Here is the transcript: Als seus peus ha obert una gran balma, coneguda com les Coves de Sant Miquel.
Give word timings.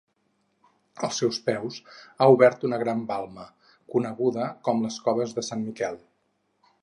Als 1.07 1.19
seus 1.23 1.37
peus 1.49 1.77
ha 2.05 2.29
obert 2.37 2.65
una 2.69 2.79
gran 2.85 3.03
balma, 3.13 3.45
coneguda 3.95 4.49
com 4.69 4.83
les 4.87 4.97
Coves 5.09 5.39
de 5.39 5.45
Sant 5.51 5.65
Miquel. 5.67 6.01